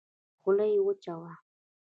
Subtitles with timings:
[0.41, 1.31] خوله يې وچه وه.